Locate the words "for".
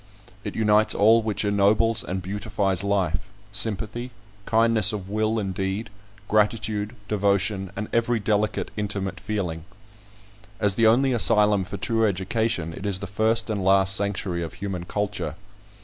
11.65-11.77